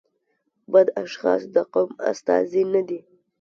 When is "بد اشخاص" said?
0.71-1.41